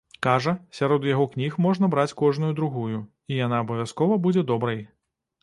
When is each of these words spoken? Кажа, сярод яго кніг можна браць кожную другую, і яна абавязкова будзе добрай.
Кажа, 0.25 0.51
сярод 0.77 1.03
яго 1.09 1.27
кніг 1.33 1.59
можна 1.65 1.89
браць 1.95 2.15
кожную 2.23 2.49
другую, 2.61 2.97
і 3.35 3.39
яна 3.45 3.61
абавязкова 3.67 4.21
будзе 4.27 4.47
добрай. 4.55 4.83